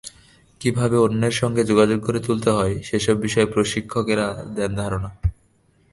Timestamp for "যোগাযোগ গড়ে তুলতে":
1.63-2.49